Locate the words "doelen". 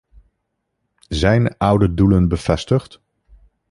1.93-2.27